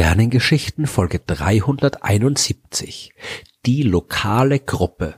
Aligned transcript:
Sternengeschichten 0.00 0.86
Folge 0.86 1.18
371. 1.18 3.12
Die 3.66 3.82
lokale 3.82 4.58
Gruppe. 4.58 5.16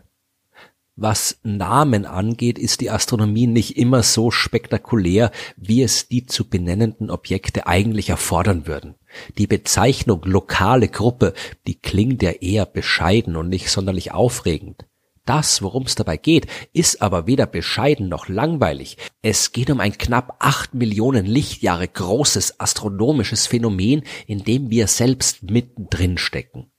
Was 0.97 1.39
Namen 1.45 2.05
angeht, 2.05 2.59
ist 2.59 2.81
die 2.81 2.91
Astronomie 2.91 3.47
nicht 3.47 3.77
immer 3.77 4.03
so 4.03 4.33
spektakulär, 4.33 5.31
wie 5.57 5.85
es 5.85 6.09
die 6.09 6.27
zu 6.27 6.51
benennenden 6.51 7.11
Objekte 7.11 7.69
eigentlich 7.69 8.09
erfordern 8.09 8.67
würden. 8.67 8.97
Die 9.39 9.47
Bezeichnung 9.47 10.23
lokale 10.25 10.89
Gruppe, 10.89 11.33
die 11.69 11.77
klingt 11.77 12.21
ja 12.21 12.33
eher 12.33 12.67
bescheiden 12.67 13.37
und 13.37 13.51
nicht 13.51 13.71
sonderlich 13.71 14.11
aufregend. 14.11 14.85
Das, 15.25 15.63
worum 15.63 15.85
es 15.85 15.95
dabei 15.95 16.17
geht, 16.17 16.47
ist 16.73 17.01
aber 17.01 17.27
weder 17.27 17.47
bescheiden 17.47 18.09
noch 18.09 18.29
langweilig. 18.29 18.97
Es 19.23 19.53
geht 19.53 19.71
um 19.71 19.79
ein 19.79 19.97
knapp 19.97 20.37
acht 20.41 20.75
Millionen 20.75 21.27
Lichtjahre 21.27 21.87
großes 21.87 22.59
astronomisches 22.59 23.47
Phänomen, 23.47 24.03
in 24.27 24.43
dem 24.43 24.71
wir 24.71 24.89
selbst 24.89 25.45
mittendrin 25.45 26.19
stecken. 26.19 26.73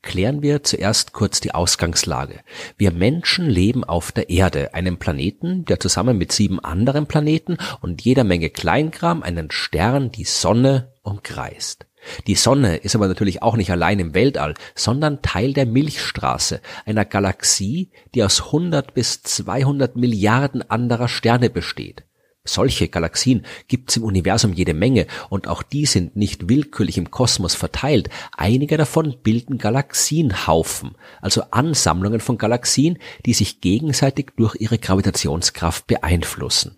Klären 0.00 0.42
wir 0.42 0.62
zuerst 0.62 1.12
kurz 1.12 1.40
die 1.40 1.54
Ausgangslage. 1.54 2.40
Wir 2.76 2.92
Menschen 2.92 3.48
leben 3.48 3.84
auf 3.84 4.12
der 4.12 4.28
Erde, 4.28 4.74
einem 4.74 4.98
Planeten, 4.98 5.64
der 5.64 5.80
zusammen 5.80 6.18
mit 6.18 6.30
sieben 6.30 6.60
anderen 6.60 7.06
Planeten 7.06 7.56
und 7.80 8.02
jeder 8.02 8.24
Menge 8.24 8.50
Kleinkram 8.50 9.22
einen 9.22 9.50
Stern, 9.50 10.10
die 10.10 10.24
Sonne, 10.24 10.92
umkreist. 11.02 11.86
Die 12.26 12.34
Sonne 12.34 12.76
ist 12.76 12.94
aber 12.94 13.08
natürlich 13.08 13.42
auch 13.42 13.56
nicht 13.56 13.70
allein 13.70 13.98
im 13.98 14.14
Weltall, 14.14 14.54
sondern 14.74 15.22
Teil 15.22 15.52
der 15.52 15.66
Milchstraße, 15.66 16.60
einer 16.86 17.04
Galaxie, 17.04 17.90
die 18.14 18.22
aus 18.22 18.46
100 18.46 18.94
bis 18.94 19.22
200 19.22 19.96
Milliarden 19.96 20.68
anderer 20.70 21.08
Sterne 21.08 21.50
besteht. 21.50 22.04
Solche 22.46 22.88
Galaxien 22.88 23.46
gibt's 23.68 23.96
im 23.96 24.04
Universum 24.04 24.52
jede 24.52 24.74
Menge 24.74 25.06
und 25.30 25.48
auch 25.48 25.62
die 25.62 25.86
sind 25.86 26.14
nicht 26.14 26.50
willkürlich 26.50 26.98
im 26.98 27.10
Kosmos 27.10 27.54
verteilt. 27.54 28.10
Einige 28.36 28.76
davon 28.76 29.16
bilden 29.22 29.56
Galaxienhaufen, 29.56 30.94
also 31.22 31.44
Ansammlungen 31.52 32.20
von 32.20 32.36
Galaxien, 32.36 32.98
die 33.24 33.32
sich 33.32 33.62
gegenseitig 33.62 34.32
durch 34.36 34.56
ihre 34.56 34.76
Gravitationskraft 34.76 35.86
beeinflussen. 35.86 36.76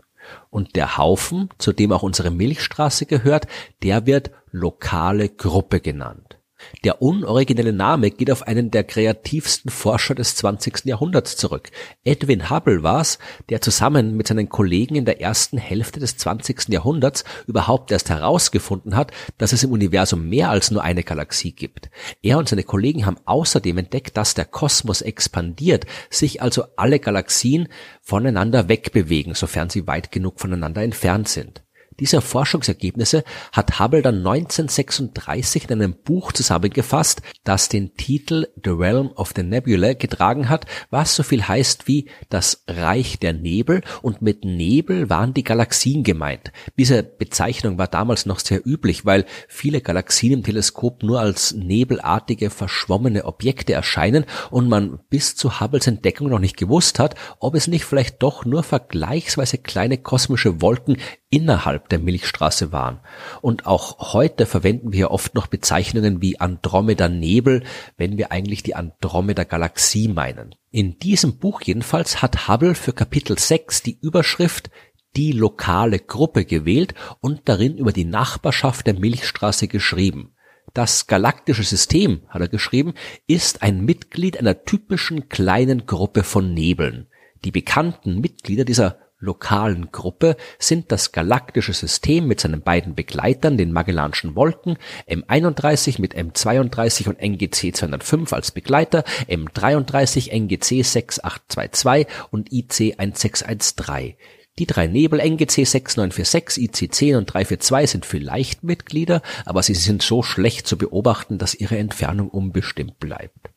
Und 0.51 0.77
der 0.77 0.97
Haufen, 0.97 1.51
zu 1.59 1.73
dem 1.73 1.93
auch 1.93 2.03
unsere 2.03 2.31
Milchstraße 2.31 3.07
gehört, 3.07 3.47
der 3.83 4.07
wird 4.07 4.31
lokale 4.51 5.29
Gruppe 5.29 5.81
genannt. 5.81 6.36
Der 6.85 7.03
unoriginelle 7.03 7.73
Name 7.73 8.11
geht 8.11 8.31
auf 8.31 8.43
einen 8.43 8.71
der 8.71 8.85
kreativsten 8.85 9.71
Forscher 9.71 10.15
des 10.15 10.37
20. 10.37 10.85
Jahrhunderts 10.85 11.37
zurück. 11.37 11.71
Edwin 12.05 12.51
Hubble 12.51 12.83
war's, 12.83 13.19
der 13.49 13.61
zusammen 13.61 14.17
mit 14.17 14.27
seinen 14.27 14.49
Kollegen 14.49 14.95
in 14.95 15.05
der 15.05 15.21
ersten 15.21 15.59
Hälfte 15.59 16.01
des 16.01 16.17
20. 16.17 16.69
Jahrhunderts 16.69 17.25
überhaupt 17.47 17.93
erst 17.93 18.11
herausgefunden 18.11 18.97
hat, 18.97 19.13
dass 19.39 19.53
es 19.53 19.65
im 19.65 19.73
Universum 19.73 20.29
mehr 20.29 20.51
als 20.51 20.71
nur 20.71 20.83
eine 20.83 21.03
Galaxie 21.03 21.53
gibt. 21.53 21.91
Er 22.23 22.39
und 22.39 22.49
seine 22.49 22.65
Kollegen 22.65 23.07
haben 23.07 23.19
außerdem 23.25 23.79
entdeckt, 23.79 24.17
dass 24.17 24.35
der 24.35 24.45
Kosmos 24.45 25.03
expandiert, 25.03 25.87
sich 26.11 26.43
also 26.43 26.65
alle 26.77 27.01
Galaxien 27.01 27.69
voneinander 28.01 28.69
wegbewegen, 28.69 29.35
sofern 29.35 29.71
sie 29.71 29.87
weit 29.87 30.11
genug 30.11 30.41
voneinander 30.41 30.83
entfernt 30.83 31.29
sind. 31.29 31.66
Diese 31.99 32.21
Forschungsergebnisse 32.21 33.25
hat 33.53 33.81
Hubble 33.81 34.03
dann 34.03 34.19
1936 34.19 35.65
in 35.65 35.73
einem 35.73 35.95
Buch 35.95 36.33
zusammengefasst, 36.33 37.23
das 37.45 37.69
den 37.69 37.97
Titel 37.97 38.49
The 38.63 38.71
Realm 38.71 39.13
of 39.15 39.33
the 39.35 39.43
Nebula 39.43 39.95
getragen 39.95 40.49
hat, 40.49 40.67
was 40.91 41.17
so 41.17 41.23
viel 41.23 41.49
heißt 41.49 41.89
wie 41.89 42.11
das 42.29 42.65
Reich 42.69 43.19
der 43.19 43.33
Nebel 43.33 43.81
und 44.03 44.21
mit 44.21 44.45
Nebel 44.45 45.09
waren 45.09 45.33
die 45.33 45.45
Galaxien 45.45 46.03
gemeint. 46.03 46.53
Diese 46.79 47.03
Bezeichnung 47.03 47.79
war 47.79 47.89
damals 47.89 48.27
noch 48.27 48.41
sehr 48.41 48.67
üblich, 48.67 49.07
weil 49.07 49.25
viele 49.49 49.81
Galaxien 49.81 50.33
im 50.33 50.43
Teleskop 50.43 51.03
nur 51.03 51.21
als 51.21 51.55
nebelartige 51.55 52.51
verschwommene 52.51 53.25
Objekte 53.25 53.73
erscheinen 53.73 54.27
und 54.51 54.69
man 54.69 54.99
bis 55.09 55.37
zu 55.37 55.61
Hubbles 55.61 55.87
Entdeckung 55.87 56.29
noch 56.29 56.41
nicht 56.41 56.57
gewusst 56.57 56.99
hat, 56.99 57.15
ob 57.41 57.55
es 57.55 57.69
nicht 57.69 57.85
vielleicht 57.85 58.23
doch 58.23 58.45
nur 58.45 58.63
vergleichsweise 58.63 59.59
kleine 59.59 59.99
kosmische 59.99 60.61
Wolken 60.61 60.99
innerhalb 61.31 61.86
der 61.87 61.99
Milchstraße 61.99 62.73
waren. 62.73 63.01
Und 63.41 63.67
auch 63.67 64.13
heute 64.13 64.47
verwenden 64.47 64.93
wir 64.93 65.11
oft 65.11 65.35
noch 65.35 65.47
Bezeichnungen 65.47 66.21
wie 66.21 66.41
Andromeda 66.41 67.09
Nebel, 67.09 67.63
wenn 67.97 68.19
wir 68.19 68.33
eigentlich 68.33 68.63
die 68.63 68.75
Andromeda 68.75 69.45
Galaxie 69.45 70.09
meinen. 70.09 70.55
In 70.71 70.99
diesem 70.99 71.39
Buch 71.39 71.63
jedenfalls 71.63 72.23
hat 72.23 72.49
Hubble 72.49 72.75
für 72.75 72.93
Kapitel 72.93 73.39
6 73.39 73.83
die 73.83 73.99
Überschrift 74.01 74.71
die 75.17 75.33
lokale 75.33 75.99
Gruppe 75.99 76.45
gewählt 76.45 76.95
und 77.21 77.49
darin 77.49 77.79
über 77.79 77.93
die 77.93 78.05
Nachbarschaft 78.05 78.87
der 78.87 78.95
Milchstraße 78.95 79.67
geschrieben. 79.67 80.35
Das 80.75 81.07
galaktische 81.07 81.63
System, 81.63 82.23
hat 82.29 82.43
er 82.43 82.49
geschrieben, 82.49 82.93
ist 83.27 83.63
ein 83.63 83.85
Mitglied 83.85 84.39
einer 84.39 84.65
typischen 84.65 85.31
kleinen 85.31 85.87
Gruppe 85.87 86.23
von 86.23 86.53
Nebeln. 86.53 87.07
Die 87.45 87.51
bekannten 87.51 88.21
Mitglieder 88.21 88.65
dieser 88.65 88.99
lokalen 89.19 89.91
Gruppe 89.93 90.37
sind 90.59 90.93
das 90.93 91.13
galaktische 91.13 91.73
System 91.73 92.27
mit 92.27 92.41
seinen 92.41 92.63
beiden 92.63 92.95
Begleitern, 92.95 93.57
den 93.57 93.73
Magellanschen 93.73 94.37
Wolken, 94.37 94.77
M31 95.09 96.01
mit 96.01 96.15
M32 96.15 97.09
und 97.09 97.21
NGC 97.21 97.75
205 97.75 98.33
als 98.33 98.51
Begleiter, 98.51 99.05
M33, 99.29 100.31
NGC 100.33 100.83
6822 100.83 102.07
und 102.31 102.53
IC 102.53 102.99
1613. 102.99 104.17
Die 104.59 104.67
drei 104.67 104.87
Nebel 104.87 105.21
NGC 105.21 105.67
6946, 105.67 106.65
IC 106.65 106.95
10 106.95 107.17
und 107.17 107.27
342 107.27 107.91
sind 107.91 108.07
vielleicht 108.07 108.65
Mitglieder, 108.65 109.21
aber 109.45 109.63
sie 109.63 109.75
sind 109.75 110.03
so 110.03 110.23
schlecht 110.23 110.67
zu 110.67 110.79
beobachten, 110.79 111.37
dass 111.37 111.55
ihre 111.55 111.77
Entfernung 111.77 112.31
unbestimmt 112.31 112.99
bleibt. 112.99 113.51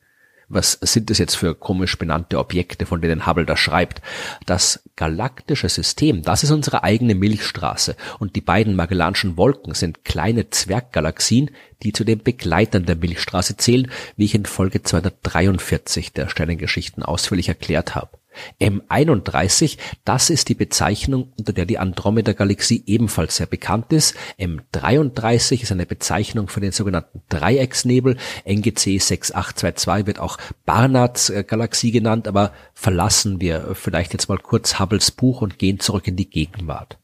Was 0.49 0.73
sind 0.81 1.11
das 1.11 1.19
jetzt 1.19 1.35
für 1.35 1.53
komisch 1.53 1.97
benannte 1.97 2.39
Objekte, 2.39 2.87
von 2.87 3.01
denen 3.01 3.27
Hubble 3.27 3.45
da 3.45 3.55
schreibt? 3.55 4.01
Das 4.47 4.83
galaktische 4.95 5.69
System, 5.69 6.23
das 6.23 6.43
ist 6.43 6.49
unsere 6.49 6.83
eigene 6.83 7.13
Milchstraße 7.13 7.95
und 8.17 8.35
die 8.35 8.41
beiden 8.41 8.75
Magellanschen 8.75 9.37
Wolken 9.37 9.75
sind 9.75 10.03
kleine 10.03 10.49
Zwerggalaxien, 10.49 11.51
die 11.83 11.93
zu 11.93 12.03
den 12.03 12.23
Begleitern 12.23 12.85
der 12.85 12.95
Milchstraße 12.95 13.57
zählen, 13.57 13.91
wie 14.17 14.25
ich 14.25 14.35
in 14.35 14.45
Folge 14.45 14.81
243 14.81 16.13
der 16.13 16.27
Sternengeschichten 16.29 17.03
ausführlich 17.03 17.47
erklärt 17.47 17.93
habe. 17.93 18.17
M31, 18.59 19.77
das 20.05 20.29
ist 20.29 20.49
die 20.49 20.55
Bezeichnung, 20.55 21.33
unter 21.37 21.53
der 21.53 21.65
die 21.65 21.77
Andromeda-Galaxie 21.77 22.83
ebenfalls 22.85 23.37
sehr 23.37 23.47
bekannt 23.47 23.91
ist. 23.93 24.15
M33 24.39 25.63
ist 25.63 25.71
eine 25.71 25.85
Bezeichnung 25.85 26.47
für 26.47 26.61
den 26.61 26.71
sogenannten 26.71 27.21
Dreiecksnebel. 27.29 28.17
NGC 28.45 28.99
6822 28.99 30.07
wird 30.07 30.19
auch 30.19 30.37
Barnards 30.65 31.31
Galaxie 31.47 31.91
genannt, 31.91 32.27
aber 32.27 32.53
verlassen 32.73 33.41
wir 33.41 33.75
vielleicht 33.75 34.13
jetzt 34.13 34.29
mal 34.29 34.37
kurz 34.37 34.79
Hubbles 34.79 35.11
Buch 35.11 35.41
und 35.41 35.59
gehen 35.59 35.79
zurück 35.79 36.07
in 36.07 36.15
die 36.15 36.29
Gegenwart. 36.29 36.97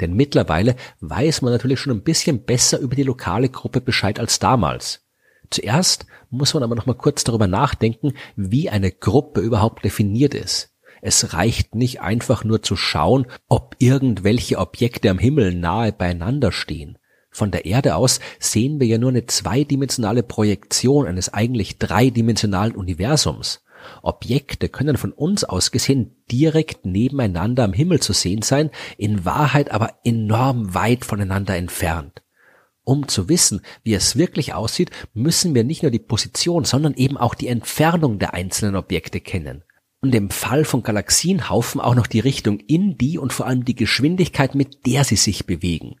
Denn 0.00 0.14
mittlerweile 0.14 0.76
weiß 1.00 1.42
man 1.42 1.52
natürlich 1.52 1.80
schon 1.80 1.92
ein 1.92 2.02
bisschen 2.02 2.44
besser 2.44 2.78
über 2.78 2.96
die 2.96 3.02
lokale 3.04 3.48
Gruppe 3.48 3.80
Bescheid 3.80 4.18
als 4.18 4.38
damals. 4.38 5.04
Zuerst 5.50 6.06
muss 6.30 6.54
man 6.54 6.62
aber 6.62 6.74
noch 6.74 6.86
mal 6.86 6.94
kurz 6.94 7.24
darüber 7.24 7.46
nachdenken, 7.46 8.12
wie 8.36 8.68
eine 8.68 8.92
Gruppe 8.92 9.40
überhaupt 9.40 9.84
definiert 9.84 10.34
ist. 10.34 10.74
Es 11.02 11.32
reicht 11.32 11.74
nicht 11.74 12.00
einfach 12.00 12.44
nur 12.44 12.62
zu 12.62 12.76
schauen, 12.76 13.26
ob 13.48 13.76
irgendwelche 13.78 14.58
Objekte 14.58 15.10
am 15.10 15.18
Himmel 15.18 15.54
nahe 15.54 15.92
beieinander 15.92 16.52
stehen. 16.52 16.98
Von 17.30 17.50
der 17.50 17.66
Erde 17.66 17.94
aus 17.94 18.20
sehen 18.38 18.80
wir 18.80 18.86
ja 18.86 18.98
nur 18.98 19.10
eine 19.10 19.26
zweidimensionale 19.26 20.22
Projektion 20.22 21.06
eines 21.06 21.32
eigentlich 21.32 21.78
dreidimensionalen 21.78 22.74
Universums. 22.74 23.62
Objekte 24.02 24.68
können 24.68 24.96
von 24.96 25.12
uns 25.12 25.44
aus 25.44 25.70
gesehen 25.70 26.16
direkt 26.30 26.84
nebeneinander 26.84 27.64
am 27.64 27.72
Himmel 27.72 28.00
zu 28.00 28.12
sehen 28.12 28.42
sein, 28.42 28.70
in 28.96 29.24
Wahrheit 29.24 29.70
aber 29.70 29.94
enorm 30.04 30.74
weit 30.74 31.04
voneinander 31.04 31.56
entfernt. 31.56 32.22
Um 32.84 33.06
zu 33.06 33.28
wissen, 33.28 33.60
wie 33.82 33.94
es 33.94 34.16
wirklich 34.16 34.54
aussieht, 34.54 34.90
müssen 35.12 35.54
wir 35.54 35.62
nicht 35.62 35.82
nur 35.82 35.92
die 35.92 35.98
Position, 35.98 36.64
sondern 36.64 36.94
eben 36.94 37.18
auch 37.18 37.34
die 37.34 37.48
Entfernung 37.48 38.18
der 38.18 38.34
einzelnen 38.34 38.76
Objekte 38.76 39.20
kennen. 39.20 39.62
Und 40.00 40.14
im 40.14 40.30
Fall 40.30 40.64
von 40.64 40.82
Galaxienhaufen 40.82 41.80
auch 41.80 41.94
noch 41.94 42.06
die 42.06 42.20
Richtung 42.20 42.60
in 42.60 42.96
die 42.98 43.18
und 43.18 43.32
vor 43.32 43.46
allem 43.46 43.64
die 43.64 43.74
Geschwindigkeit, 43.74 44.54
mit 44.54 44.86
der 44.86 45.04
sie 45.04 45.16
sich 45.16 45.46
bewegen. 45.46 45.96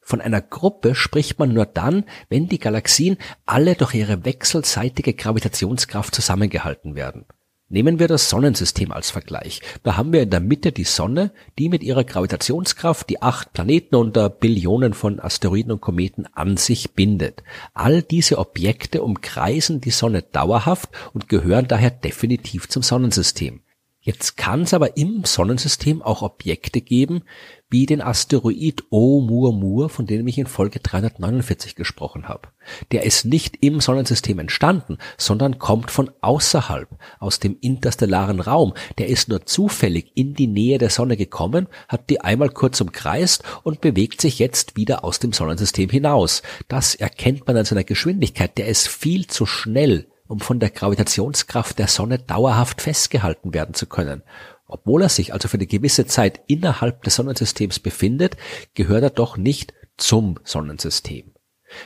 Von 0.00 0.20
einer 0.20 0.40
Gruppe 0.40 0.94
spricht 0.94 1.38
man 1.38 1.52
nur 1.52 1.66
dann, 1.66 2.04
wenn 2.28 2.48
die 2.48 2.58
Galaxien 2.58 3.18
alle 3.44 3.74
durch 3.74 3.94
ihre 3.94 4.24
wechselseitige 4.24 5.14
Gravitationskraft 5.14 6.14
zusammengehalten 6.14 6.94
werden. 6.94 7.26
Nehmen 7.68 7.98
wir 7.98 8.06
das 8.06 8.30
Sonnensystem 8.30 8.92
als 8.92 9.10
Vergleich. 9.10 9.60
Da 9.82 9.96
haben 9.96 10.12
wir 10.12 10.22
in 10.22 10.30
der 10.30 10.38
Mitte 10.38 10.70
die 10.70 10.84
Sonne, 10.84 11.32
die 11.58 11.68
mit 11.68 11.82
ihrer 11.82 12.04
Gravitationskraft 12.04 13.10
die 13.10 13.22
acht 13.22 13.52
Planeten 13.52 13.96
unter 13.96 14.30
Billionen 14.30 14.94
von 14.94 15.18
Asteroiden 15.18 15.72
und 15.72 15.80
Kometen 15.80 16.26
an 16.32 16.56
sich 16.56 16.92
bindet. 16.92 17.42
All 17.74 18.02
diese 18.02 18.38
Objekte 18.38 19.02
umkreisen 19.02 19.80
die 19.80 19.90
Sonne 19.90 20.22
dauerhaft 20.22 20.90
und 21.12 21.28
gehören 21.28 21.66
daher 21.66 21.90
definitiv 21.90 22.68
zum 22.68 22.84
Sonnensystem. 22.84 23.62
Jetzt 24.06 24.36
kann 24.36 24.62
es 24.62 24.72
aber 24.72 24.96
im 24.96 25.24
Sonnensystem 25.24 26.00
auch 26.00 26.22
Objekte 26.22 26.80
geben, 26.80 27.24
wie 27.68 27.86
den 27.86 28.00
Asteroid 28.00 28.84
Oumuamua, 28.92 29.88
von 29.88 30.06
dem 30.06 30.28
ich 30.28 30.38
in 30.38 30.46
Folge 30.46 30.78
349 30.78 31.74
gesprochen 31.74 32.28
habe. 32.28 32.50
Der 32.92 33.02
ist 33.02 33.24
nicht 33.24 33.64
im 33.64 33.80
Sonnensystem 33.80 34.38
entstanden, 34.38 34.98
sondern 35.18 35.58
kommt 35.58 35.90
von 35.90 36.08
außerhalb, 36.20 36.88
aus 37.18 37.40
dem 37.40 37.56
interstellaren 37.60 38.38
Raum. 38.38 38.74
Der 38.98 39.08
ist 39.08 39.28
nur 39.28 39.44
zufällig 39.44 40.12
in 40.14 40.34
die 40.34 40.46
Nähe 40.46 40.78
der 40.78 40.90
Sonne 40.90 41.16
gekommen, 41.16 41.66
hat 41.88 42.08
die 42.08 42.20
einmal 42.20 42.50
kurz 42.50 42.80
umkreist 42.80 43.42
und 43.64 43.80
bewegt 43.80 44.20
sich 44.20 44.38
jetzt 44.38 44.76
wieder 44.76 45.02
aus 45.02 45.18
dem 45.18 45.32
Sonnensystem 45.32 45.90
hinaus. 45.90 46.42
Das 46.68 46.94
erkennt 46.94 47.48
man 47.48 47.56
an 47.56 47.64
seiner 47.64 47.82
Geschwindigkeit. 47.82 48.56
Der 48.56 48.68
ist 48.68 48.86
viel 48.86 49.26
zu 49.26 49.46
schnell, 49.46 50.06
um 50.28 50.40
von 50.40 50.60
der 50.60 50.70
Gravitationskraft 50.70 51.78
der 51.78 51.88
Sonne 51.88 52.18
dauerhaft 52.18 52.82
festgehalten 52.82 53.54
werden 53.54 53.74
zu 53.74 53.86
können. 53.86 54.22
Obwohl 54.66 55.02
er 55.02 55.08
sich 55.08 55.32
also 55.32 55.48
für 55.48 55.56
eine 55.56 55.66
gewisse 55.66 56.06
Zeit 56.06 56.40
innerhalb 56.48 57.02
des 57.04 57.14
Sonnensystems 57.14 57.78
befindet, 57.78 58.36
gehört 58.74 59.04
er 59.04 59.10
doch 59.10 59.36
nicht 59.36 59.74
zum 59.96 60.38
Sonnensystem. 60.44 61.35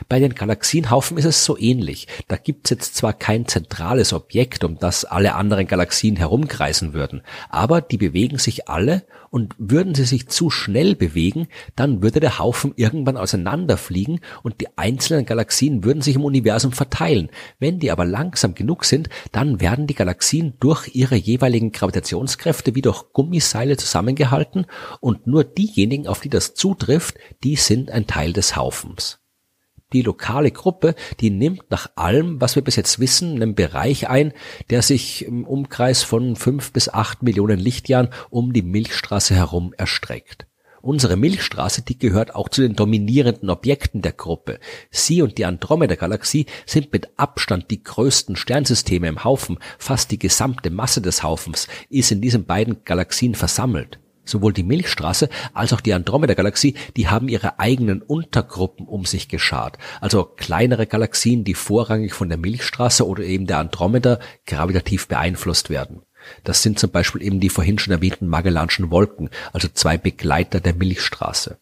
Bei 0.09 0.19
den 0.19 0.35
Galaxienhaufen 0.35 1.19
ist 1.19 1.25
es 1.25 1.45
so 1.45 1.59
ähnlich. 1.59 2.07
Da 2.29 2.37
gibt's 2.37 2.71
jetzt 2.71 2.97
zwar 2.97 3.13
kein 3.13 3.47
zentrales 3.47 4.13
Objekt, 4.13 4.65
um 4.65 4.79
das 4.79 5.05
alle 5.05 5.35
anderen 5.35 5.67
Galaxien 5.67 6.17
herumkreisen 6.17 6.93
würden, 6.93 7.23
aber 7.49 7.81
die 7.81 7.99
bewegen 7.99 8.39
sich 8.39 8.69
alle 8.69 9.05
und 9.31 9.55
würden 9.59 9.95
sie 9.95 10.05
sich 10.05 10.29
zu 10.29 10.51
schnell 10.51 10.95
bewegen, 10.97 11.49
dann 11.77 12.03
würde 12.03 12.21
der 12.21 12.39
Haufen 12.39 12.73
irgendwann 12.77 13.17
auseinanderfliegen 13.17 14.21
und 14.43 14.61
die 14.61 14.77
einzelnen 14.77 15.25
Galaxien 15.25 15.85
würden 15.85 16.03
sich 16.03 16.17
im 16.17 16.25
Universum 16.25 16.73
verteilen. 16.73 17.31
Wenn 17.59 17.79
die 17.79 17.91
aber 17.91 18.05
langsam 18.05 18.55
genug 18.55 18.85
sind, 18.85 19.09
dann 19.33 19.61
werden 19.61 19.87
die 19.87 19.95
Galaxien 19.95 20.55
durch 20.61 20.95
ihre 20.95 21.17
jeweiligen 21.17 21.73
Gravitationskräfte 21.73 22.75
wie 22.75 22.83
durch 22.83 23.13
Gummiseile 23.13 23.77
zusammengehalten 23.77 24.67
und 25.01 25.27
nur 25.27 25.45
diejenigen, 25.45 26.09
auf 26.09 26.21
die 26.21 26.31
das 26.31 26.55
zutrifft, 26.55 27.15
die 27.45 27.57
sind 27.57 27.91
ein 27.91 28.07
Teil 28.07 28.33
des 28.33 28.57
Haufens 28.57 29.20
die 29.93 30.03
lokale 30.03 30.51
Gruppe, 30.51 30.95
die 31.21 31.31
nimmt 31.31 31.71
nach 31.71 31.91
allem, 31.97 32.41
was 32.41 32.55
wir 32.55 32.63
bis 32.63 32.77
jetzt 32.77 32.99
wissen, 33.01 33.35
einen 33.35 33.55
Bereich 33.55 34.09
ein, 34.09 34.33
der 34.71 34.83
sich 34.83 35.25
im 35.25 35.45
Umkreis 35.45 36.03
von 36.03 36.37
fünf 36.37 36.73
bis 36.73 36.89
acht 36.89 37.23
Millionen 37.23 37.59
Lichtjahren 37.59 38.09
um 38.31 38.53
die 38.53 38.63
Milchstraße 38.63 39.35
herum 39.35 39.75
erstreckt. 39.77 40.47
Unsere 40.83 41.17
Milchstraße, 41.17 41.83
die 41.83 41.99
gehört 41.99 42.35
auch 42.35 42.49
zu 42.49 42.63
den 42.63 42.75
dominierenden 42.75 43.51
Objekten 43.51 44.01
der 44.01 44.13
Gruppe. 44.13 44.59
Sie 44.91 45.21
und 45.21 45.37
die 45.37 45.45
Andromeda-Galaxie 45.45 46.47
sind 46.65 46.91
mit 46.93 47.11
Abstand 47.19 47.71
die 47.71 47.83
größten 47.83 48.35
Sternsysteme 48.35 49.07
im 49.09 49.23
Haufen. 49.23 49.59
Fast 49.79 50.11
die 50.11 50.19
gesamte 50.19 50.71
Masse 50.71 51.03
des 51.03 51.23
Haufens 51.23 51.69
ist 51.91 52.11
in 52.13 52.23
diesen 52.23 52.47
beiden 52.47 52.83
Galaxien 52.85 53.35
versammelt. 53.35 54.00
Sowohl 54.25 54.53
die 54.53 54.63
Milchstraße 54.63 55.29
als 55.55 55.73
auch 55.73 55.81
die 55.81 55.95
Andromeda-Galaxie, 55.95 56.75
die 56.97 57.09
haben 57.09 57.29
ihre 57.29 57.59
eigenen 57.59 58.03
Untergruppen 58.03 58.87
um 58.87 59.05
sich 59.05 59.29
geschart. 59.29 59.79
Also 60.01 60.25
kleinere 60.25 60.87
Galaxien, 60.87 61.45
die 61.45 61.55
vorrangig 61.55 62.13
von 62.13 62.29
der 62.29 62.39
Milchstraße 62.39 63.07
oder 63.07 63.25
eben 63.25 63.47
der 63.47 63.59
Andromeda 63.59 64.19
gravitativ 64.47 65.09
beeinflusst 65.09 65.71
werden. 65.71 66.03
Das 66.45 66.63
sind 66.63 66.79
zum 66.79 66.91
Beispiel 66.91 67.23
eben 67.23 67.41
die 67.41 67.49
vorhin 67.49 67.79
schon 67.79 67.93
erwähnten 67.93 68.29
Magellanschen 68.29 68.91
Wolken, 68.91 69.31
also 69.53 69.69
zwei 69.69 69.97
Begleiter 69.97 70.61
der 70.61 70.75
Milchstraße. 70.75 71.59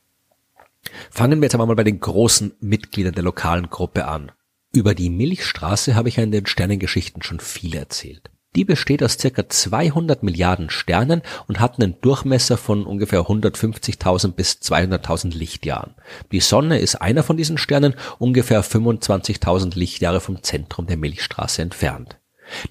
Fangen 1.11 1.41
wir 1.41 1.47
jetzt 1.47 1.55
einmal 1.55 1.77
bei 1.77 1.85
den 1.85 2.01
großen 2.01 2.55
Mitgliedern 2.61 3.15
der 3.15 3.25
lokalen 3.25 3.71
Gruppe 3.71 4.07
an. 4.07 4.33
Über 4.73 4.95
die 4.95 5.11
Milchstraße 5.11 5.95
habe 5.95 6.09
ich 6.09 6.17
ja 6.17 6.23
in 6.23 6.33
den 6.33 6.47
Sternengeschichten 6.47 7.23
schon 7.23 7.41
viel 7.41 7.75
erzählt. 7.75 8.31
Die 8.59 8.65
besteht 8.65 9.05
aus 9.05 9.17
circa 9.17 9.49
200 9.49 10.25
Milliarden 10.25 10.69
Sternen 10.69 11.23
und 11.47 11.61
hat 11.61 11.79
einen 11.79 11.95
Durchmesser 12.01 12.57
von 12.57 12.87
ungefähr 12.87 13.21
150.000 13.21 14.33
bis 14.33 14.55
200.000 14.55 15.33
Lichtjahren. 15.33 15.95
Die 16.33 16.41
Sonne 16.41 16.81
ist 16.81 16.97
einer 16.97 17.23
von 17.23 17.37
diesen 17.37 17.57
Sternen, 17.57 17.95
ungefähr 18.19 18.65
25.000 18.65 19.79
Lichtjahre 19.79 20.19
vom 20.19 20.43
Zentrum 20.43 20.89
der 20.89 20.97
Milchstraße 20.97 21.63
entfernt. 21.63 22.19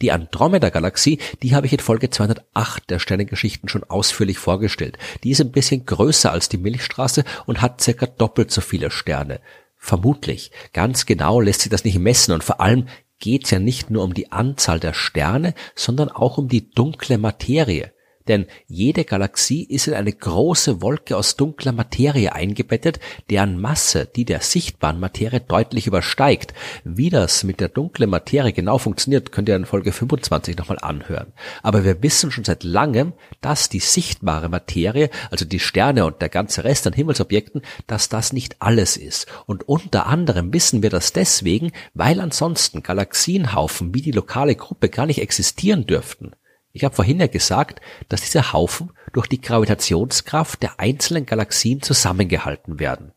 Die 0.02 0.12
Andromeda-Galaxie, 0.12 1.20
die 1.42 1.56
habe 1.56 1.68
ich 1.68 1.72
in 1.72 1.80
Folge 1.80 2.10
208 2.10 2.90
der 2.90 3.00
Sternengeschichten 3.00 3.70
schon 3.70 3.86
ausführlich 3.86 4.40
vorgestellt. 4.40 4.98
Die 5.24 5.30
ist 5.30 5.40
ein 5.40 5.54
bisschen 5.54 5.86
größer 5.86 6.34
als 6.34 6.50
die 6.50 6.58
Milchstraße 6.58 7.24
und 7.46 7.62
hat 7.62 7.80
circa 7.80 8.08
doppelt 8.08 8.52
so 8.52 8.60
viele 8.60 8.92
Sterne. 8.92 9.40
Vermutlich. 9.78 10.52
Ganz 10.74 11.06
genau 11.06 11.40
lässt 11.40 11.62
sich 11.62 11.70
das 11.70 11.86
nicht 11.86 11.98
messen 11.98 12.34
und 12.34 12.44
vor 12.44 12.60
allem 12.60 12.88
geht 13.20 13.46
es 13.46 13.52
ja 13.52 13.60
nicht 13.60 13.90
nur 13.90 14.04
um 14.04 14.14
die 14.14 14.32
Anzahl 14.32 14.80
der 14.80 14.94
Sterne, 14.94 15.54
sondern 15.76 16.10
auch 16.10 16.38
um 16.38 16.48
die 16.48 16.70
dunkle 16.70 17.18
Materie. 17.18 17.92
Denn 18.28 18.46
jede 18.68 19.06
Galaxie 19.06 19.64
ist 19.64 19.88
in 19.88 19.94
eine 19.94 20.12
große 20.12 20.82
Wolke 20.82 21.16
aus 21.16 21.36
dunkler 21.36 21.72
Materie 21.72 22.34
eingebettet, 22.34 23.00
deren 23.30 23.60
Masse 23.60 24.08
die 24.16 24.26
der 24.26 24.42
sichtbaren 24.42 25.00
Materie 25.00 25.40
deutlich 25.40 25.88
übersteigt. 25.88 26.54
Wie 26.84 27.10
das 27.10 27.44
mit 27.44 27.60
der 27.60 27.70
dunklen 27.70 28.10
Materie 28.10 28.54
genau 28.54 28.78
funktioniert, 28.78 29.32
könnt 29.32 29.50
ihr 29.50 29.56
in 29.56 29.66
Folge 29.66 29.92
25 29.92 30.58
nochmal 30.58 30.80
anhören. 30.80 31.34
Aber 31.64 31.84
wir 31.84 32.04
wissen 32.04 32.32
schon 32.32 32.44
seit 32.44 32.64
langem, 32.64 33.14
dass 33.42 33.70
die 33.70 33.80
sichtbare 33.80 34.50
Materie, 34.50 35.10
also 35.32 35.46
die 35.46 35.60
Sterne 35.60 36.06
und 36.06 36.22
der 36.22 36.30
ganze 36.30 36.64
Rest 36.64 36.88
an 36.88 36.94
Himmelsobjekten, 36.94 37.62
dass 37.88 38.10
das 38.10 38.34
nicht 38.34 38.58
alles 38.60 38.98
ist. 38.98 39.28
Und 39.46 39.68
unter 39.68 40.08
anderem 40.08 40.54
wissen 40.54 40.84
wir 40.84 40.90
das 40.90 41.14
deswegen, 41.14 41.72
weil 41.94 42.20
ansonsten 42.20 42.84
Galaxienhaufen 42.84 43.94
wie 43.94 44.02
die 44.02 44.12
lokale 44.12 44.56
Gruppe 44.56 44.90
gar 44.90 45.06
nicht 45.06 45.22
existieren 45.22 45.86
dürften. 45.86 46.32
Ich 46.78 46.84
habe 46.84 46.94
vorhin 46.94 47.20
ja 47.20 47.26
gesagt, 47.26 47.82
dass 48.08 48.22
diese 48.22 48.54
Haufen 48.54 48.92
durch 49.12 49.26
die 49.26 49.42
Gravitationskraft 49.42 50.62
der 50.62 50.80
einzelnen 50.80 51.26
Galaxien 51.26 51.82
zusammengehalten 51.82 52.80
werden. 52.80 53.14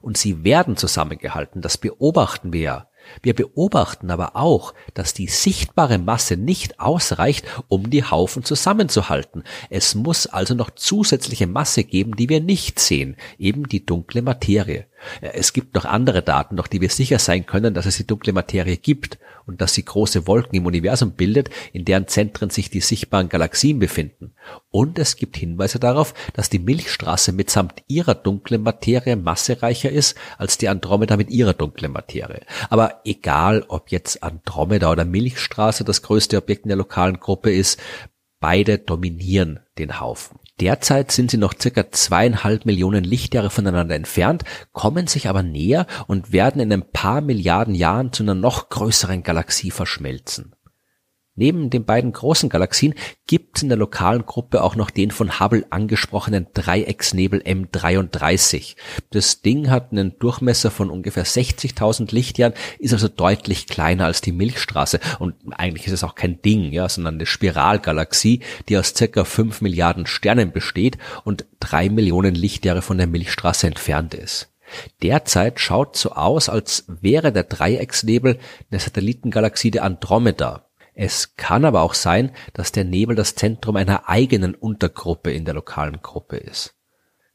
Und 0.00 0.16
sie 0.16 0.42
werden 0.42 0.76
zusammengehalten, 0.76 1.62
das 1.62 1.78
beobachten 1.78 2.52
wir 2.52 2.60
ja. 2.60 2.88
Wir 3.22 3.36
beobachten 3.36 4.10
aber 4.10 4.34
auch, 4.34 4.74
dass 4.94 5.14
die 5.14 5.28
sichtbare 5.28 5.98
Masse 5.98 6.36
nicht 6.36 6.80
ausreicht, 6.80 7.46
um 7.68 7.88
die 7.88 8.02
Haufen 8.02 8.42
zusammenzuhalten. 8.42 9.44
Es 9.70 9.94
muss 9.94 10.26
also 10.26 10.54
noch 10.54 10.70
zusätzliche 10.70 11.46
Masse 11.46 11.84
geben, 11.84 12.16
die 12.16 12.28
wir 12.28 12.40
nicht 12.40 12.80
sehen, 12.80 13.16
eben 13.38 13.68
die 13.68 13.86
dunkle 13.86 14.22
Materie. 14.22 14.86
Es 15.20 15.52
gibt 15.52 15.74
noch 15.74 15.84
andere 15.84 16.22
Daten, 16.22 16.54
noch 16.54 16.66
die 16.66 16.80
wir 16.80 16.90
sicher 16.90 17.18
sein 17.18 17.46
können, 17.46 17.74
dass 17.74 17.86
es 17.86 17.96
die 17.96 18.06
dunkle 18.06 18.32
Materie 18.32 18.76
gibt 18.76 19.18
und 19.46 19.60
dass 19.60 19.74
sie 19.74 19.84
große 19.84 20.26
Wolken 20.26 20.56
im 20.56 20.66
Universum 20.66 21.12
bildet, 21.12 21.50
in 21.72 21.84
deren 21.84 22.08
Zentren 22.08 22.50
sich 22.50 22.70
die 22.70 22.80
sichtbaren 22.80 23.28
Galaxien 23.28 23.78
befinden. 23.78 24.34
Und 24.70 24.98
es 24.98 25.16
gibt 25.16 25.36
Hinweise 25.36 25.78
darauf, 25.78 26.14
dass 26.32 26.50
die 26.50 26.58
Milchstraße 26.58 27.32
mitsamt 27.32 27.82
ihrer 27.86 28.14
dunklen 28.14 28.62
Materie 28.62 29.16
massereicher 29.16 29.90
ist 29.90 30.16
als 30.38 30.58
die 30.58 30.68
Andromeda 30.68 31.16
mit 31.16 31.30
ihrer 31.30 31.54
dunklen 31.54 31.92
Materie. 31.92 32.46
Aber 32.70 33.00
egal, 33.04 33.64
ob 33.68 33.90
jetzt 33.90 34.22
Andromeda 34.22 34.90
oder 34.90 35.04
Milchstraße 35.04 35.84
das 35.84 36.02
größte 36.02 36.38
Objekt 36.38 36.64
in 36.64 36.68
der 36.68 36.78
lokalen 36.78 37.20
Gruppe 37.20 37.52
ist, 37.52 37.80
beide 38.40 38.78
dominieren 38.78 39.60
den 39.78 40.00
Haufen. 40.00 40.38
Derzeit 40.60 41.10
sind 41.10 41.32
sie 41.32 41.36
noch 41.36 41.54
circa 41.60 41.90
zweieinhalb 41.90 42.64
Millionen 42.64 43.02
Lichtjahre 43.02 43.50
voneinander 43.50 43.96
entfernt, 43.96 44.44
kommen 44.72 45.08
sich 45.08 45.28
aber 45.28 45.42
näher 45.42 45.86
und 46.06 46.32
werden 46.32 46.60
in 46.60 46.72
ein 46.72 46.90
paar 46.92 47.20
Milliarden 47.20 47.74
Jahren 47.74 48.12
zu 48.12 48.22
einer 48.22 48.34
noch 48.34 48.68
größeren 48.68 49.24
Galaxie 49.24 49.72
verschmelzen. 49.72 50.54
Neben 51.36 51.68
den 51.68 51.84
beiden 51.84 52.12
großen 52.12 52.48
Galaxien 52.48 52.94
gibt 53.26 53.56
es 53.56 53.64
in 53.64 53.68
der 53.68 53.76
lokalen 53.76 54.24
Gruppe 54.24 54.62
auch 54.62 54.76
noch 54.76 54.90
den 54.90 55.10
von 55.10 55.40
Hubble 55.40 55.66
angesprochenen 55.70 56.46
Dreiecksnebel 56.54 57.40
M33. 57.42 58.76
Das 59.10 59.42
Ding 59.42 59.68
hat 59.68 59.90
einen 59.90 60.16
Durchmesser 60.20 60.70
von 60.70 60.90
ungefähr 60.90 61.26
60.000 61.26 62.14
Lichtjahren, 62.14 62.54
ist 62.78 62.92
also 62.92 63.08
deutlich 63.08 63.66
kleiner 63.66 64.04
als 64.04 64.20
die 64.20 64.30
Milchstraße 64.30 65.00
und 65.18 65.34
eigentlich 65.50 65.88
ist 65.88 65.94
es 65.94 66.04
auch 66.04 66.14
kein 66.14 66.40
Ding, 66.40 66.70
ja, 66.70 66.88
sondern 66.88 67.14
eine 67.16 67.26
Spiralgalaxie, 67.26 68.40
die 68.68 68.78
aus 68.78 68.94
circa 68.96 69.24
5 69.24 69.60
Milliarden 69.60 70.06
Sternen 70.06 70.52
besteht 70.52 70.98
und 71.24 71.46
drei 71.58 71.88
Millionen 71.88 72.36
Lichtjahre 72.36 72.80
von 72.80 72.96
der 72.96 73.08
Milchstraße 73.08 73.66
entfernt 73.66 74.14
ist. 74.14 74.50
Derzeit 75.02 75.58
schaut 75.58 75.96
so 75.96 76.12
aus, 76.12 76.48
als 76.48 76.84
wäre 76.86 77.32
der 77.32 77.44
Dreiecksnebel 77.44 78.38
eine 78.70 78.80
Satellitengalaxie 78.80 79.72
der 79.72 79.84
Andromeda, 79.84 80.64
es 80.94 81.36
kann 81.36 81.64
aber 81.64 81.82
auch 81.82 81.94
sein, 81.94 82.30
dass 82.52 82.72
der 82.72 82.84
Nebel 82.84 83.16
das 83.16 83.34
Zentrum 83.34 83.76
einer 83.76 84.08
eigenen 84.08 84.54
Untergruppe 84.54 85.32
in 85.32 85.44
der 85.44 85.54
lokalen 85.54 86.00
Gruppe 86.02 86.36
ist. 86.36 86.74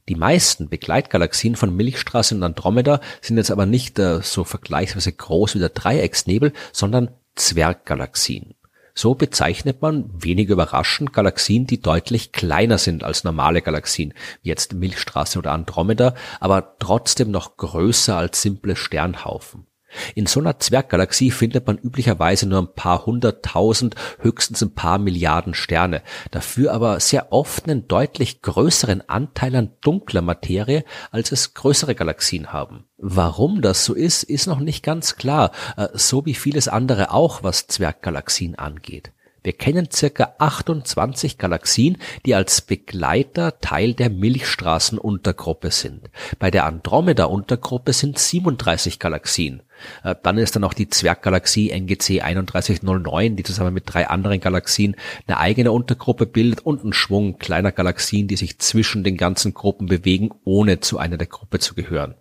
Die 0.07 0.15
meisten 0.15 0.69
Begleitgalaxien 0.69 1.55
von 1.55 1.75
Milchstraße 1.75 2.33
und 2.33 2.43
Andromeda 2.43 2.99
sind 3.21 3.37
jetzt 3.37 3.51
aber 3.51 3.67
nicht 3.67 3.99
äh, 3.99 4.21
so 4.23 4.43
vergleichsweise 4.43 5.11
groß 5.11 5.55
wie 5.55 5.59
der 5.59 5.69
Dreiecksnebel, 5.69 6.53
sondern 6.71 7.11
Zwerggalaxien. 7.35 8.55
So 8.95 9.13
bezeichnet 9.13 9.81
man, 9.81 10.09
wenig 10.11 10.49
überraschend, 10.49 11.13
Galaxien, 11.13 11.67
die 11.67 11.79
deutlich 11.79 12.31
kleiner 12.31 12.77
sind 12.77 13.03
als 13.03 13.23
normale 13.23 13.61
Galaxien, 13.61 14.13
wie 14.41 14.49
jetzt 14.49 14.73
Milchstraße 14.73 15.37
oder 15.37 15.51
Andromeda, 15.51 16.15
aber 16.39 16.75
trotzdem 16.79 17.29
noch 17.29 17.55
größer 17.57 18.17
als 18.17 18.41
simple 18.41 18.75
Sternhaufen. 18.75 19.68
In 20.15 20.25
so 20.25 20.39
einer 20.39 20.59
Zwerggalaxie 20.59 21.31
findet 21.31 21.67
man 21.67 21.77
üblicherweise 21.77 22.47
nur 22.47 22.59
ein 22.59 22.73
paar 22.73 23.05
hunderttausend, 23.05 23.95
höchstens 24.19 24.61
ein 24.61 24.73
paar 24.73 24.97
Milliarden 24.99 25.53
Sterne, 25.53 26.01
dafür 26.31 26.73
aber 26.73 26.99
sehr 26.99 27.31
oft 27.31 27.65
einen 27.65 27.87
deutlich 27.87 28.41
größeren 28.41 29.07
Anteil 29.09 29.55
an 29.55 29.71
dunkler 29.81 30.21
Materie, 30.21 30.83
als 31.11 31.31
es 31.31 31.53
größere 31.53 31.95
Galaxien 31.95 32.53
haben. 32.53 32.85
Warum 32.97 33.61
das 33.61 33.85
so 33.85 33.93
ist, 33.93 34.23
ist 34.23 34.47
noch 34.47 34.59
nicht 34.59 34.83
ganz 34.83 35.15
klar, 35.15 35.51
äh, 35.77 35.87
so 35.93 36.25
wie 36.25 36.33
vieles 36.33 36.67
andere 36.67 37.11
auch, 37.11 37.43
was 37.43 37.67
Zwerggalaxien 37.67 38.55
angeht. 38.55 39.11
Wir 39.49 39.57
kennen 39.57 39.87
circa 39.91 40.35
28 40.37 41.39
Galaxien, 41.39 41.97
die 42.23 42.35
als 42.35 42.61
Begleiter 42.61 43.59
Teil 43.61 43.95
der 43.95 44.11
Milchstraßenuntergruppe 44.11 45.71
sind. 45.71 46.11
Bei 46.37 46.51
der 46.51 46.65
Andromeda-Untergruppe 46.65 47.93
sind 47.93 48.19
37 48.19 48.99
Galaxien. 48.99 49.63
Äh, 50.03 50.13
dann 50.21 50.37
ist 50.37 50.55
da 50.55 50.59
noch 50.59 50.75
die 50.75 50.87
Zwerggalaxie 50.87 51.71
NGC 51.71 52.19
3109, 52.19 53.37
die 53.37 53.41
zusammen 53.41 53.73
mit 53.73 53.91
drei 53.91 54.07
anderen 54.07 54.39
Galaxien 54.39 54.95
eine 55.25 55.39
eigene 55.39 55.71
Untergruppe 55.71 56.27
bildet 56.27 56.63
und 56.63 56.83
einen 56.83 56.93
Schwung 56.93 57.39
kleiner 57.39 57.71
Galaxien, 57.71 58.27
die 58.27 58.37
sich 58.37 58.59
zwischen 58.59 59.03
den 59.03 59.17
ganzen 59.17 59.55
Gruppen 59.55 59.87
bewegen, 59.87 60.29
ohne 60.43 60.79
zu 60.79 60.99
einer 60.99 61.17
der 61.17 61.25
Gruppe 61.25 61.57
zu 61.57 61.73
gehören. 61.73 62.13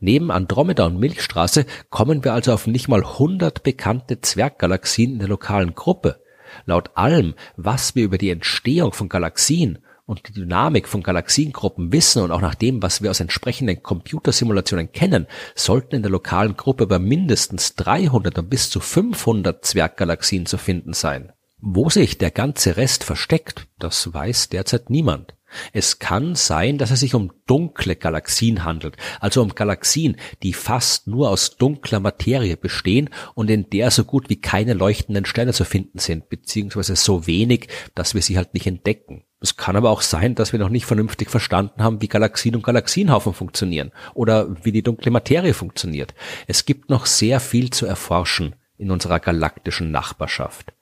Neben 0.00 0.30
Andromeda 0.30 0.86
und 0.86 0.98
Milchstraße 0.98 1.66
kommen 1.90 2.24
wir 2.24 2.32
also 2.32 2.54
auf 2.54 2.66
nicht 2.66 2.88
mal 2.88 3.04
100 3.04 3.62
bekannte 3.62 4.22
Zwerggalaxien 4.22 5.12
in 5.12 5.18
der 5.18 5.28
lokalen 5.28 5.74
Gruppe. 5.74 6.21
Laut 6.66 6.90
allem, 6.94 7.34
was 7.56 7.94
wir 7.94 8.04
über 8.04 8.18
die 8.18 8.30
Entstehung 8.30 8.92
von 8.92 9.08
Galaxien 9.08 9.78
und 10.04 10.28
die 10.28 10.32
Dynamik 10.32 10.88
von 10.88 11.02
Galaxiengruppen 11.02 11.92
wissen 11.92 12.22
und 12.22 12.30
auch 12.30 12.40
nach 12.40 12.54
dem, 12.54 12.82
was 12.82 13.02
wir 13.02 13.10
aus 13.10 13.20
entsprechenden 13.20 13.82
Computersimulationen 13.82 14.92
kennen, 14.92 15.26
sollten 15.54 15.96
in 15.96 16.02
der 16.02 16.10
lokalen 16.10 16.56
Gruppe 16.56 16.86
bei 16.86 16.98
mindestens 16.98 17.74
300 17.76 18.38
und 18.38 18.50
bis 18.50 18.70
zu 18.70 18.80
500 18.80 19.64
Zwerggalaxien 19.64 20.46
zu 20.46 20.58
finden 20.58 20.92
sein. 20.92 21.32
Wo 21.58 21.88
sich 21.90 22.18
der 22.18 22.32
ganze 22.32 22.76
Rest 22.76 23.04
versteckt, 23.04 23.68
das 23.78 24.12
weiß 24.12 24.48
derzeit 24.48 24.90
niemand. 24.90 25.34
Es 25.72 25.98
kann 25.98 26.34
sein, 26.34 26.78
dass 26.78 26.90
es 26.90 27.00
sich 27.00 27.14
um 27.14 27.32
dunkle 27.46 27.96
Galaxien 27.96 28.64
handelt, 28.64 28.96
also 29.20 29.42
um 29.42 29.54
Galaxien, 29.54 30.16
die 30.42 30.52
fast 30.52 31.06
nur 31.06 31.30
aus 31.30 31.56
dunkler 31.56 32.00
Materie 32.00 32.56
bestehen 32.56 33.10
und 33.34 33.50
in 33.50 33.68
der 33.70 33.90
so 33.90 34.04
gut 34.04 34.28
wie 34.28 34.40
keine 34.40 34.74
leuchtenden 34.74 35.24
Sterne 35.24 35.52
zu 35.52 35.64
finden 35.64 35.98
sind, 35.98 36.28
beziehungsweise 36.28 36.96
so 36.96 37.26
wenig, 37.26 37.68
dass 37.94 38.14
wir 38.14 38.22
sie 38.22 38.36
halt 38.36 38.54
nicht 38.54 38.66
entdecken. 38.66 39.24
Es 39.40 39.56
kann 39.56 39.74
aber 39.74 39.90
auch 39.90 40.02
sein, 40.02 40.36
dass 40.36 40.52
wir 40.52 40.60
noch 40.60 40.68
nicht 40.68 40.86
vernünftig 40.86 41.28
verstanden 41.28 41.82
haben, 41.82 42.00
wie 42.00 42.08
Galaxien 42.08 42.54
und 42.54 42.62
Galaxienhaufen 42.62 43.34
funktionieren 43.34 43.90
oder 44.14 44.64
wie 44.64 44.72
die 44.72 44.84
dunkle 44.84 45.10
Materie 45.10 45.52
funktioniert. 45.52 46.14
Es 46.46 46.64
gibt 46.64 46.90
noch 46.90 47.06
sehr 47.06 47.40
viel 47.40 47.70
zu 47.70 47.86
erforschen 47.86 48.54
in 48.78 48.90
unserer 48.90 49.18
galaktischen 49.18 49.90
Nachbarschaft 49.90 50.72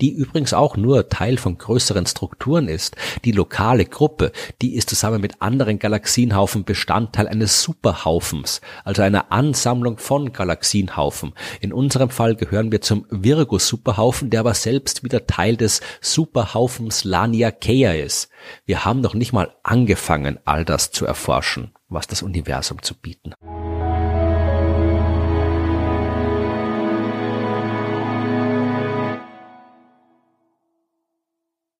die 0.00 0.12
übrigens 0.12 0.52
auch 0.52 0.76
nur 0.76 1.08
Teil 1.08 1.36
von 1.36 1.58
größeren 1.58 2.06
Strukturen 2.06 2.68
ist. 2.68 2.96
Die 3.24 3.32
lokale 3.32 3.84
Gruppe, 3.84 4.32
die 4.62 4.74
ist 4.74 4.90
zusammen 4.90 5.20
mit 5.20 5.40
anderen 5.42 5.78
Galaxienhaufen 5.78 6.64
Bestandteil 6.64 7.28
eines 7.28 7.62
Superhaufens, 7.62 8.60
also 8.84 9.02
einer 9.02 9.32
Ansammlung 9.32 9.98
von 9.98 10.32
Galaxienhaufen. 10.32 11.32
In 11.60 11.72
unserem 11.72 12.10
Fall 12.10 12.34
gehören 12.34 12.72
wir 12.72 12.80
zum 12.80 13.06
Virgo-Superhaufen, 13.10 14.30
der 14.30 14.40
aber 14.40 14.54
selbst 14.54 15.04
wieder 15.04 15.26
Teil 15.26 15.56
des 15.56 15.80
Superhaufens 16.00 17.04
Laniakea 17.04 17.92
ist. 17.92 18.30
Wir 18.64 18.84
haben 18.84 19.00
noch 19.00 19.14
nicht 19.14 19.32
mal 19.32 19.54
angefangen, 19.62 20.38
all 20.44 20.64
das 20.64 20.90
zu 20.90 21.06
erforschen, 21.06 21.72
was 21.88 22.06
das 22.06 22.22
Universum 22.22 22.82
zu 22.82 22.94
bieten. 22.94 23.34